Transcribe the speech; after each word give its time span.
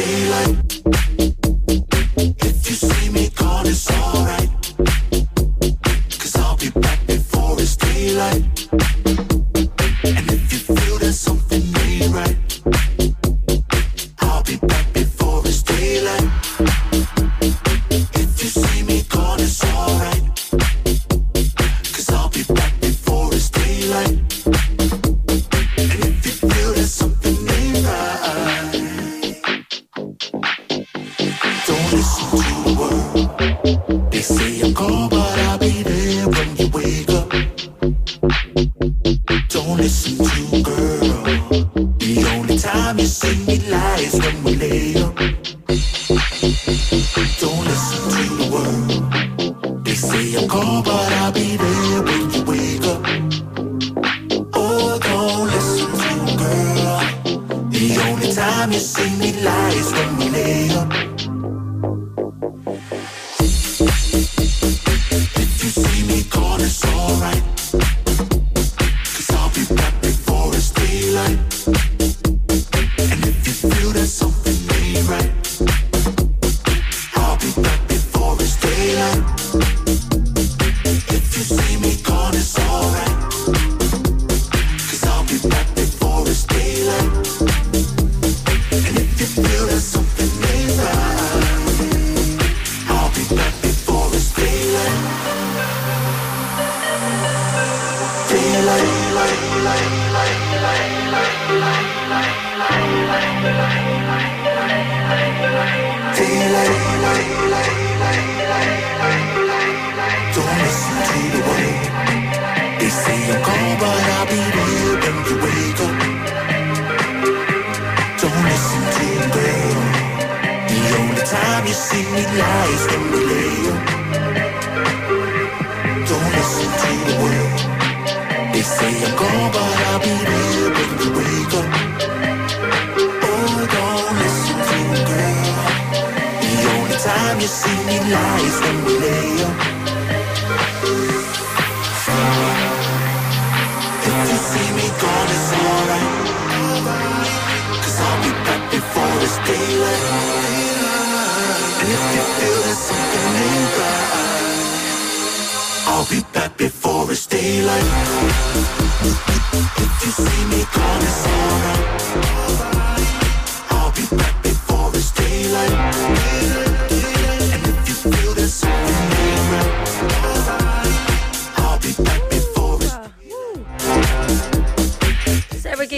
daylight. 0.00 0.79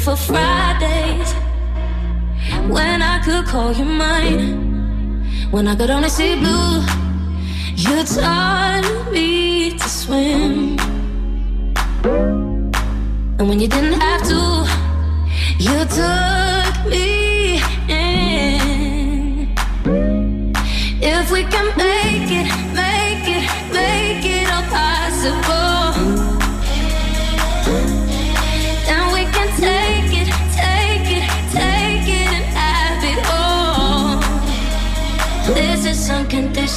for 0.00 0.16
Fridays. 0.16 1.32
When 2.68 3.02
I 3.02 3.20
could 3.22 3.44
call 3.46 3.72
you 3.72 3.84
mine. 3.84 4.79
When 5.50 5.66
I 5.66 5.74
could 5.74 5.90
only 5.90 6.08
see 6.08 6.36
blue. 6.36 6.80
You 7.74 8.04
taught 8.04 9.08
me 9.10 9.76
to 9.76 9.88
swim. 9.88 10.78
And 12.04 13.48
when 13.48 13.58
you 13.58 13.66
didn't 13.66 14.00
have 14.00 14.22
to, 14.28 14.66
you 15.58 15.78
took 15.98 16.90
me. 16.90 17.60
in. 17.88 19.48
If 21.02 21.32
we 21.32 21.42
can 21.44 21.66
make 21.76 22.30
it, 22.30 22.49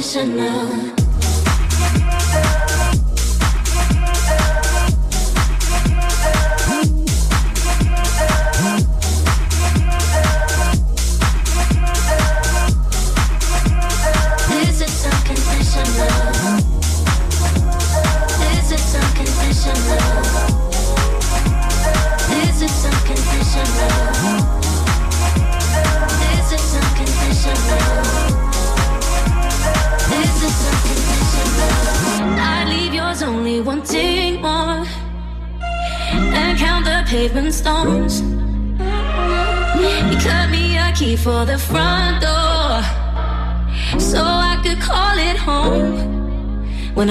Unconditional. 0.03 1.02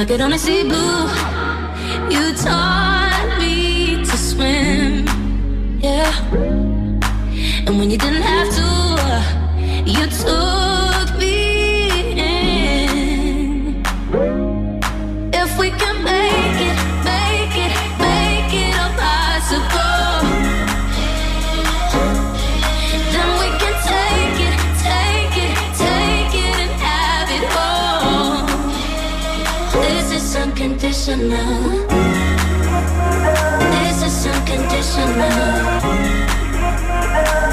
I 0.03 0.05
could 0.05 0.21
only 0.21 0.37
see 0.37 0.65
blue, 0.65 1.07
you 2.11 2.35
taught 2.35 3.37
me 3.39 4.03
to 4.05 4.17
swim. 4.17 5.07
Yeah. 5.79 6.13
And 7.69 7.79
when 7.79 7.89
you 7.89 7.99
didn't 7.99 8.23
unconditional. 31.31 31.87
This 33.71 34.03
is 34.03 34.27
unconditional. 34.27 35.15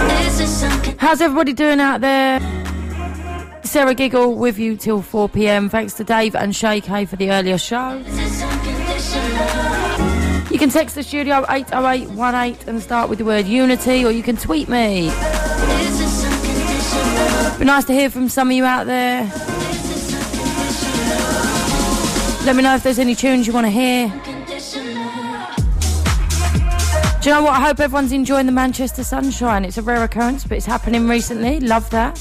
This 0.07 0.39
is 0.39 0.63
unconditional. 0.63 0.99
How's 0.99 1.21
everybody 1.21 1.53
doing 1.53 1.79
out 1.79 2.01
there? 2.01 2.39
Sarah 3.63 3.93
Giggle 3.93 4.35
with 4.35 4.57
you 4.57 4.75
till 4.75 5.01
4 5.01 5.29
pm. 5.29 5.69
Thanks 5.69 5.93
to 5.95 6.03
Dave 6.03 6.35
and 6.35 6.55
Shay 6.55 6.81
K 6.81 7.05
for 7.05 7.17
the 7.17 7.31
earlier 7.31 7.57
show. 7.57 8.01
This 8.03 8.35
is 8.35 8.41
unconditional. 8.41 10.51
You 10.51 10.57
can 10.57 10.69
text 10.69 10.95
the 10.95 11.03
studio 11.03 11.45
80818 11.47 12.67
and 12.67 12.81
start 12.81 13.09
with 13.09 13.19
the 13.19 13.25
word 13.25 13.45
unity, 13.45 14.03
or 14.03 14.11
you 14.11 14.23
can 14.23 14.35
tweet 14.35 14.67
me. 14.67 15.11
Be 17.59 17.65
nice 17.65 17.85
to 17.85 17.93
hear 17.93 18.09
from 18.09 18.29
some 18.29 18.49
of 18.49 18.55
you 18.55 18.65
out 18.65 18.87
there. 18.87 19.31
Let 22.45 22.55
me 22.55 22.63
know 22.63 22.73
if 22.73 22.83
there's 22.83 22.99
any 22.99 23.15
tunes 23.15 23.45
you 23.45 23.53
want 23.53 23.65
to 23.65 23.71
hear. 23.71 24.07
Do 27.21 27.29
you 27.29 27.35
know 27.35 27.43
what? 27.43 27.53
I 27.53 27.59
hope 27.59 27.79
everyone's 27.79 28.13
enjoying 28.13 28.45
the 28.45 28.51
Manchester 28.51 29.03
sunshine. 29.03 29.65
It's 29.65 29.77
a 29.77 29.81
rare 29.81 30.03
occurrence, 30.03 30.45
but 30.45 30.55
it's 30.57 30.65
happening 30.65 31.07
recently. 31.07 31.59
Love 31.59 31.89
that. 31.89 32.17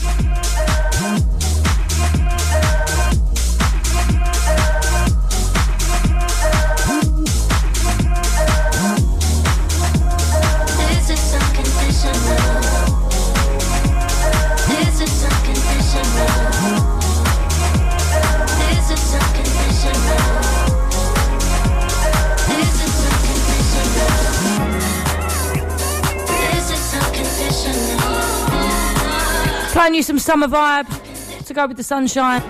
Playing 29.88 29.96
you 29.96 30.02
some 30.02 30.18
summer 30.18 30.48
vibe 30.48 31.46
to 31.46 31.54
go 31.54 31.66
with 31.66 31.78
the 31.78 31.82
sunshine. 31.82 32.42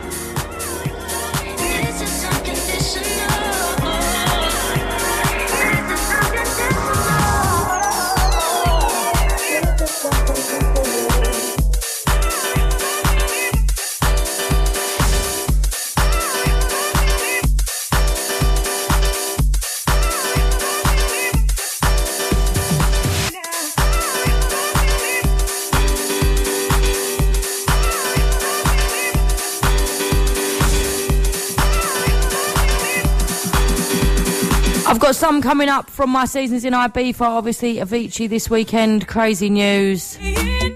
Coming 35.42 35.68
up 35.68 35.88
from 35.88 36.10
my 36.10 36.24
seasons 36.24 36.64
in 36.64 36.72
Ibiza. 36.72 37.20
Obviously, 37.20 37.76
Avicii 37.76 38.28
this 38.28 38.50
weekend. 38.50 39.06
Crazy 39.06 39.48
news. 39.48 40.18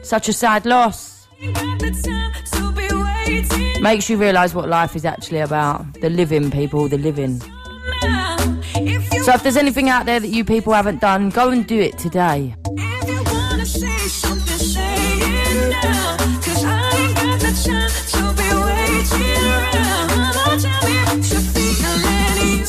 Such 0.03 0.29
a 0.29 0.33
sad 0.33 0.65
loss. 0.65 1.27
Makes 3.81 4.09
you 4.09 4.17
realise 4.17 4.55
what 4.55 4.69
life 4.69 4.95
is 4.97 5.05
actually 5.05 5.41
about. 5.41 6.01
The 6.01 6.11
living, 6.11 6.51
people, 6.51 6.89
the 6.89 6.99
living. 6.99 7.41
So 9.25 9.35
if 9.35 9.43
there's 9.43 9.57
anything 9.57 9.89
out 9.89 10.07
there 10.07 10.21
that 10.21 10.29
you 10.29 10.45
people 10.45 10.73
haven't 10.73 11.01
done, 11.01 11.31
go 11.31 11.51
and 11.51 11.67
do 11.67 11.79
it 11.81 11.99
today. 11.99 12.55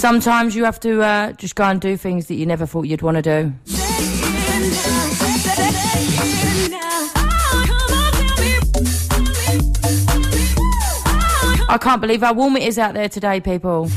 Sometimes 0.04 0.54
you 0.54 0.66
have 0.66 0.82
to 0.82 1.02
uh, 1.02 1.32
just 1.32 1.56
go 1.56 1.64
and 1.64 1.80
do 1.80 1.96
things 1.96 2.26
that 2.26 2.34
you 2.36 2.46
never 2.46 2.66
thought 2.66 2.82
you'd 2.82 3.02
want 3.02 3.16
to 3.16 3.22
do. 3.22 3.54
I 11.70 11.78
can't 11.80 12.02
believe 12.02 12.20
how 12.20 12.34
warm 12.34 12.58
it 12.58 12.64
is 12.64 12.78
out 12.78 12.96
there 12.96 13.08
today, 13.08 13.40
people. 13.40 13.90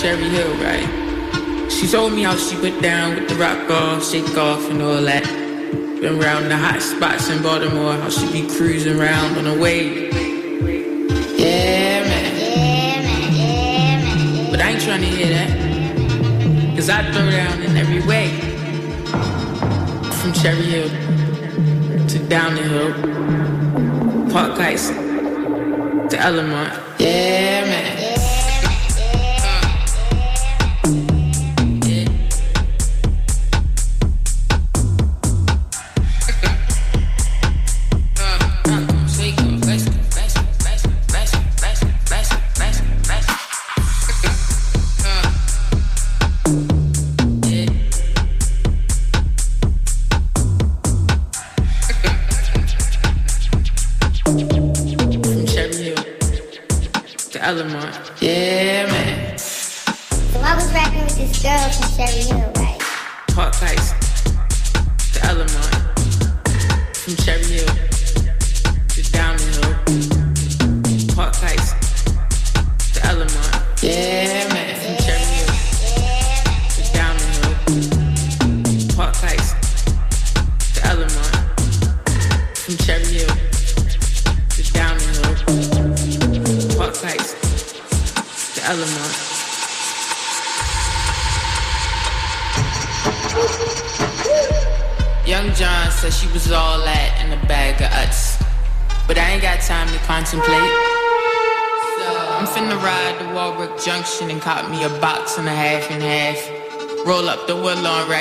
Cherry 0.00 0.30
Hill, 0.30 0.54
right? 0.64 1.70
She 1.70 1.86
told 1.86 2.14
me 2.14 2.22
how 2.22 2.34
she 2.34 2.56
went 2.56 2.80
down 2.80 3.16
with 3.16 3.28
the 3.28 3.34
rock 3.34 3.68
off, 3.70 4.02
shake 4.02 4.34
off, 4.38 4.70
and 4.70 4.80
all 4.80 5.02
that. 5.02 5.24
Been 6.00 6.18
around 6.18 6.48
the 6.48 6.56
hot 6.56 6.80
spots 6.80 7.28
in 7.28 7.42
Baltimore, 7.42 7.92
how 7.92 8.08
she 8.08 8.24
be 8.32 8.48
cruising 8.48 8.98
around 8.98 9.36
on 9.36 9.46
a 9.46 9.60
wave. 9.60 10.10
Yeah, 11.38 12.00
man. 12.08 12.34
Yeah, 12.34 13.02
man. 13.02 13.34
Yeah, 13.36 14.00
man. 14.00 14.50
But 14.50 14.60
I 14.62 14.70
ain't 14.70 14.80
trying 14.80 15.02
to 15.02 15.06
hear 15.06 15.28
that. 15.28 16.76
Cause 16.76 16.88
I 16.88 17.02
throw 17.12 17.30
down 17.30 17.62
in 17.62 17.76
every 17.76 18.00
way. 18.08 18.30
From 20.16 20.32
Cherry 20.32 20.62
Hill 20.62 20.88
to 22.08 22.18
down 22.26 22.54
the 22.54 22.62
hill, 22.62 24.32
Park 24.32 24.56
Heights 24.56 24.88
to 24.88 26.16
Elamont. 26.16 26.72
Yeah, 26.98 27.49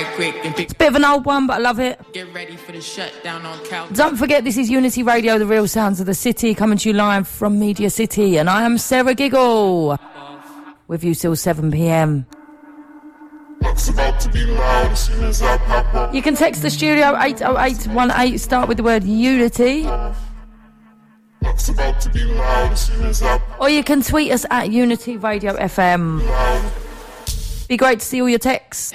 man. 0.04 0.54
It's 0.58 0.74
a 0.74 0.76
bit 0.76 0.88
of 0.88 0.96
an 0.96 1.06
old 1.06 1.26
one, 1.26 1.48
but 1.48 1.58
I 1.58 1.60
love 1.60 1.80
it. 1.80 2.00
Get 2.14 2.34
ready 2.34 2.56
for 2.56 2.72
the 2.72 2.82
shutdown 2.82 3.46
on 3.46 3.64
Cal. 3.66 3.88
Don't 3.90 4.18
forget, 4.18 4.44
this 4.44 4.58
is 4.58 4.70
Unity 4.70 5.04
Radio, 5.04 5.38
the 5.38 5.46
real 5.46 5.68
sounds 5.68 6.00
of 6.00 6.06
the 6.06 6.14
city, 6.14 6.56
coming 6.56 6.78
to 6.78 6.90
you 6.90 6.96
live 6.96 7.28
from 7.28 7.60
Media 7.60 7.90
City, 7.90 8.38
and 8.38 8.50
I 8.50 8.64
am 8.64 8.78
Sarah 8.78 9.14
Giggle, 9.14 9.98
with 10.88 11.04
you 11.04 11.16
till 11.16 11.36
7 11.36 11.72
p.m. 11.72 12.26
You 13.62 13.74
can 16.22 16.36
text 16.36 16.62
the 16.62 16.70
studio 16.70 17.16
80818, 17.20 18.38
start 18.38 18.68
with 18.68 18.78
the 18.78 18.84
word 18.84 19.04
Unity. 19.04 19.86
Or 23.60 23.70
you 23.70 23.84
can 23.84 24.02
tweet 24.02 24.32
us 24.32 24.46
at 24.50 24.72
Unity 24.72 25.18
Radio 25.18 25.56
FM. 25.56 26.22
Be 27.68 27.78
great 27.78 28.00
to 28.00 28.06
see 28.06 28.22
all 28.22 28.30
your 28.30 28.40
texts. 28.40 28.94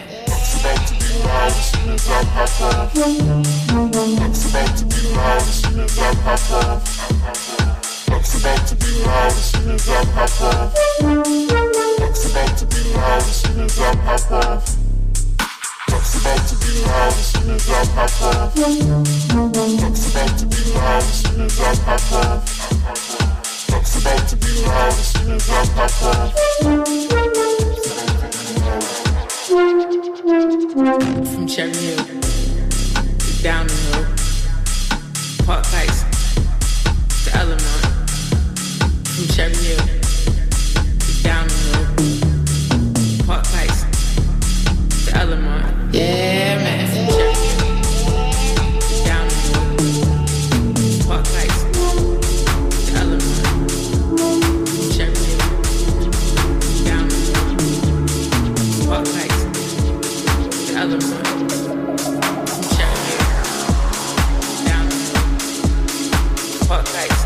Loud 0.64 1.50
as 1.50 1.70
soon 1.70 1.90
as 1.90 2.09
I 2.09 2.24
pop 2.24 2.61
off. 2.62 2.92
It's 2.94 4.44
about 4.50 4.77
to 4.79 4.85
be 4.85 5.00
loud 5.14 5.42
as 5.42 5.55
soon 5.55 5.81
as 5.81 5.98
I 5.98 6.14
pop 6.14 6.53
off. 6.53 6.83
It's 8.09 8.35
about 8.40 8.66
to 8.68 8.74
be 8.77 8.90
loud 9.05 9.33
as 9.33 9.44
soon 9.44 9.70
as 9.70 9.88
I 9.88 10.05
pop 10.07 10.42
off. 10.42 10.74
It's 12.00 12.24
about 12.31 12.59
to 12.59 12.66
be 12.66 12.81
loud 12.94 13.22
as 13.22 13.37
soon 13.37 13.61
as 13.61 13.79
I 13.79 13.94
pop 13.94 14.33
off. 14.33 14.74
If 29.46 31.44
I'm 66.77 67.20
a 67.20 67.23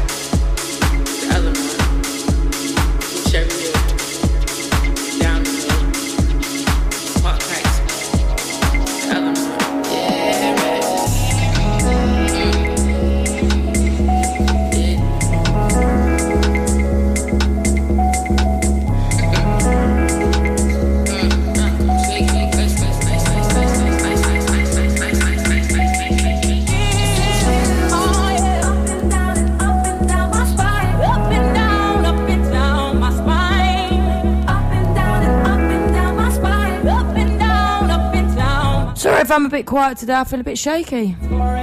bit 39.59 39.67
quiet 39.67 39.99
today, 39.99 40.15
I 40.15 40.23
feel 40.23 40.39
a 40.39 40.45
bit 40.45 40.57
shaky. 40.57 41.17
I 41.21 41.59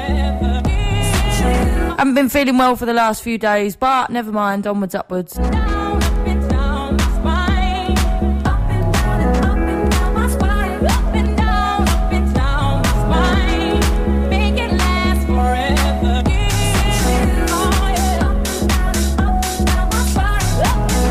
haven't 1.98 2.14
been 2.14 2.28
feeling 2.28 2.58
well 2.58 2.76
for 2.76 2.86
the 2.86 2.92
last 2.92 3.24
few 3.24 3.38
days, 3.38 3.78
but 3.78 4.10
never 4.10 4.34
mind, 4.34 4.68
onwards, 4.68 4.96
upwards. 4.96 5.38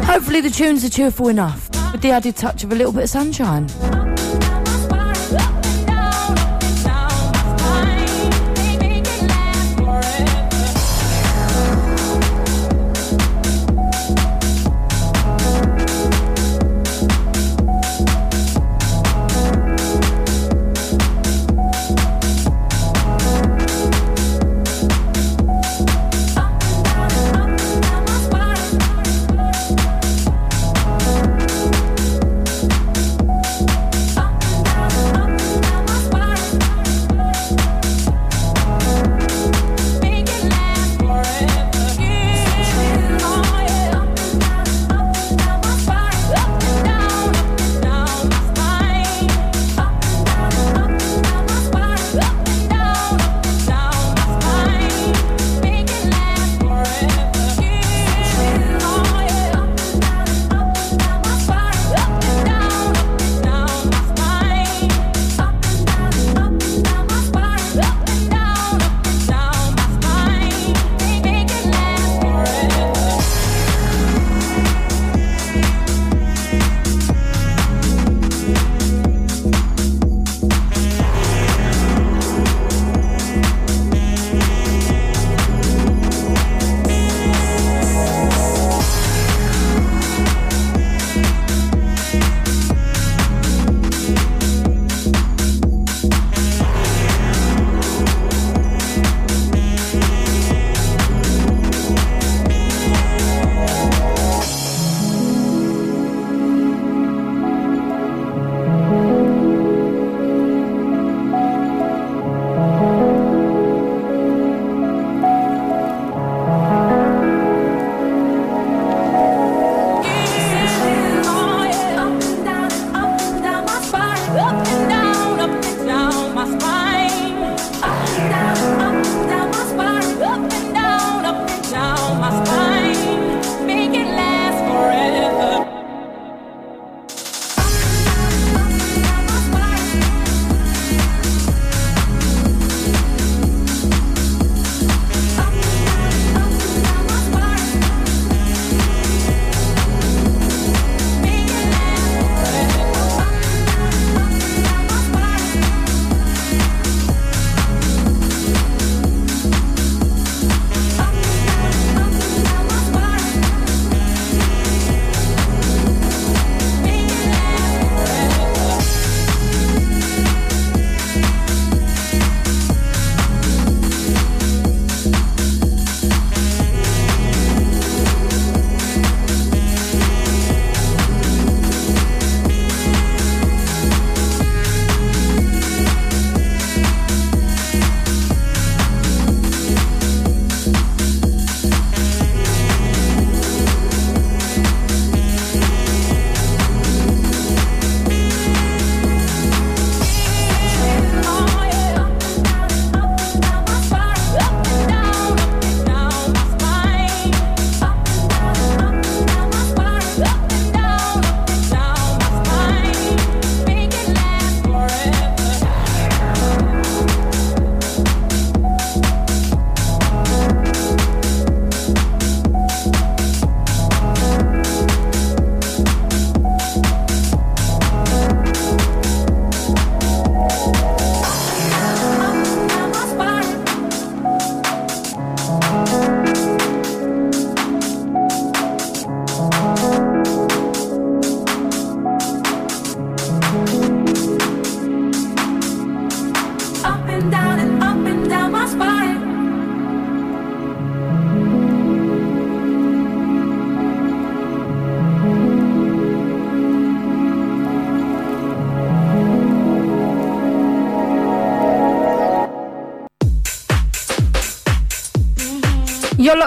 Hopefully 0.04 0.42
the 0.42 0.50
tunes 0.50 0.84
are 0.84 0.90
cheerful 0.90 1.28
enough, 1.28 1.70
with 1.92 2.02
the 2.02 2.10
added 2.10 2.36
touch 2.36 2.62
of 2.62 2.72
a 2.72 2.74
little 2.74 2.92
bit 2.92 3.04
of 3.04 3.08
sunshine. 3.08 3.70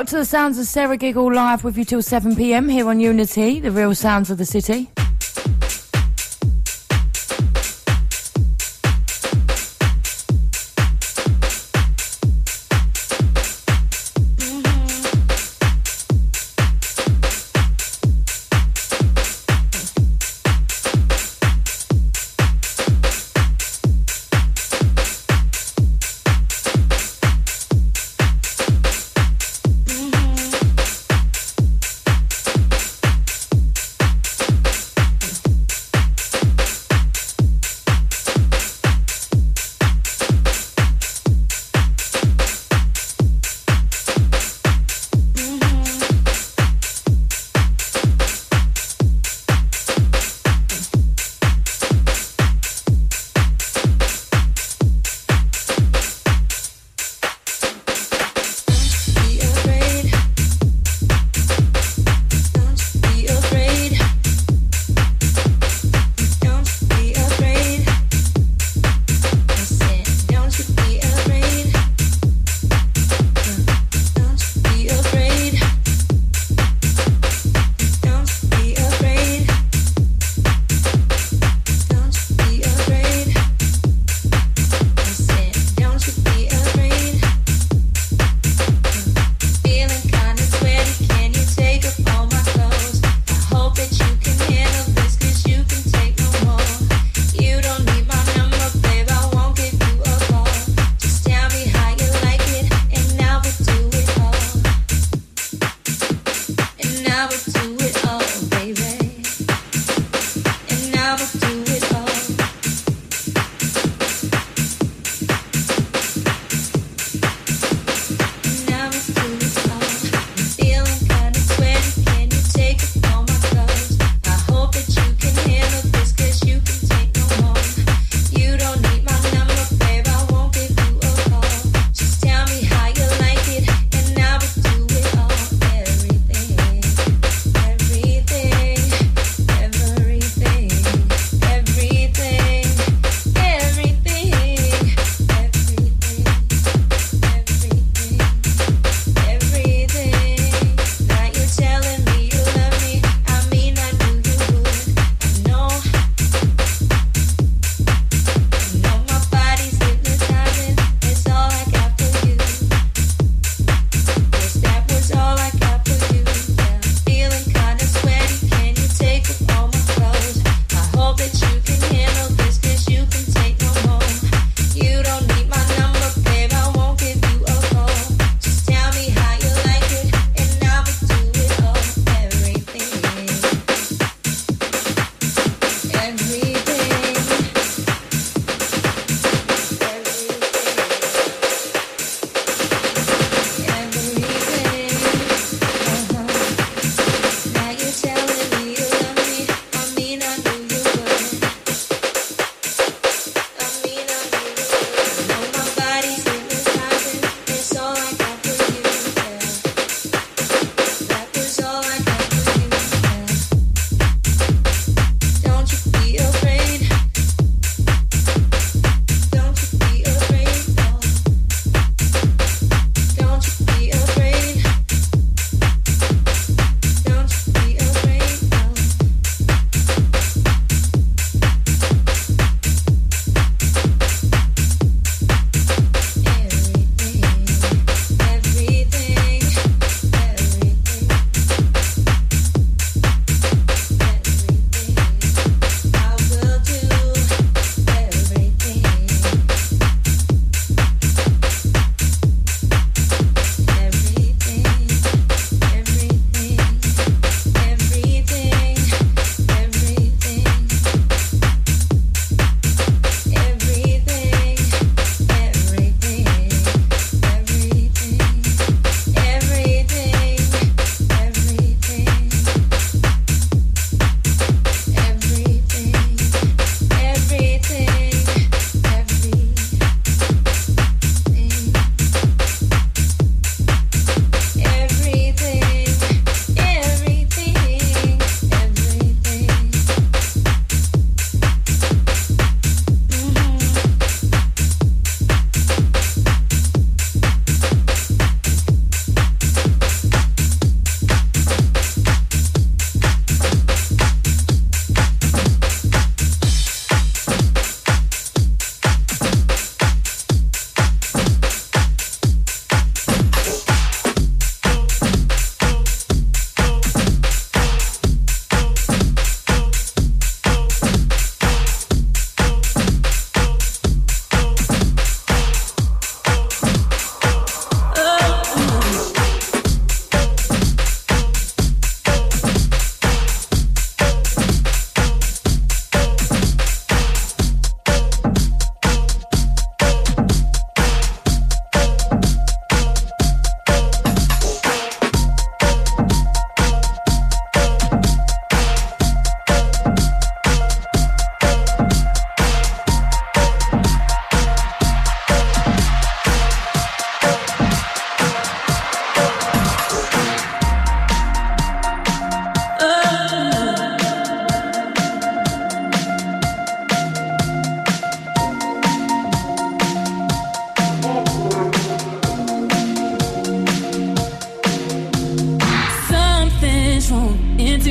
To 0.08 0.16
the 0.16 0.24
sounds 0.24 0.58
of 0.58 0.68
Sarah 0.68 0.96
Giggle 0.96 1.34
live 1.34 1.66
with 1.66 1.78
you 1.78 1.84
till 1.84 2.02
7 2.02 2.34
pm 2.38 2.70
here 2.70 2.88
on 2.88 3.02
Unity, 3.02 3.60
the 3.60 3.72
real 3.72 3.94
sounds 3.94 4.30
of 4.30 4.38
the 4.38 4.46
city. 4.46 4.90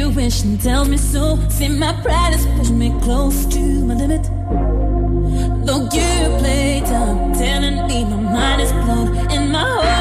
you 0.07 0.15
wish 0.15 0.45
and 0.45 0.61
tell 0.61 0.85
me 0.85 0.97
so. 0.97 1.39
See, 1.49 1.69
my 1.69 1.93
pride 2.03 2.35
is 2.35 2.47
pushing 2.59 2.79
me 2.79 2.91
close 3.03 3.45
to 3.47 3.61
my 3.61 3.95
limit. 3.95 4.23
Don't 5.67 5.93
you 5.93 6.39
play 6.39 6.81
dumb, 6.85 7.33
telling 7.33 7.87
me 7.89 8.05
my 8.05 8.17
mind 8.17 8.63
is 8.63 8.73
blown 8.73 9.17
and 9.33 9.51
my 9.51 9.59
heart. 9.59 9.96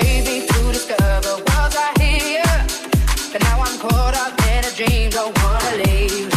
gave 0.00 0.24
me 0.24 0.46
to 0.46 0.72
discover 0.72 1.36
was 1.44 1.76
I 1.76 1.92
here? 2.00 2.56
But 3.30 3.42
now 3.42 3.60
I'm 3.60 3.76
caught 3.78 4.16
up 4.24 4.32
in 4.48 4.64
a 4.64 4.72
dream, 4.72 5.10
don't 5.10 5.36
wanna 5.44 5.84
leave. 5.84 6.32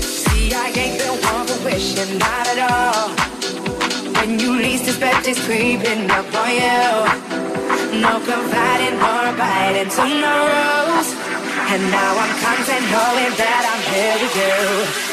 See, 0.00 0.54
I 0.54 0.72
ain't 0.72 0.96
been 0.96 1.16
one 1.20 1.46
for 1.46 1.60
wishing, 1.66 2.16
not 2.16 2.46
at 2.52 2.60
all. 2.72 3.08
When 4.16 4.38
you 4.40 4.56
least 4.56 4.88
expect 4.88 5.28
it's 5.28 5.44
creeping 5.44 6.10
up 6.10 6.32
on 6.42 6.50
you. 6.62 6.88
No 8.00 8.14
confiding 8.24 8.96
nor 9.02 9.20
abiding 9.32 9.90
to 9.96 10.04
no 10.24 10.34
rules. 10.54 11.08
And 11.72 11.82
now 11.92 12.12
I'm 12.24 12.34
content 12.40 12.84
knowing 12.94 13.32
that 13.42 13.62
I'm 13.70 13.82
here 13.92 14.16
with 14.22 14.36
you. 14.40 15.07